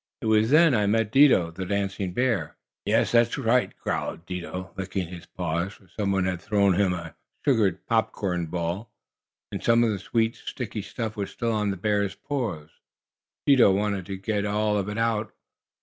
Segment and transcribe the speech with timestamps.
[0.21, 5.09] It was then I met Dido, the dancing bear." "Yes, that's right," growled Dido, licking
[5.09, 7.13] his paws, for some one had thrown him a
[7.45, 8.89] sugared popcorn ball,
[9.51, 12.69] and some of the sweet, sticky stuff was still on the bear's paws.
[13.45, 15.29] Dido wanted to get all of it off.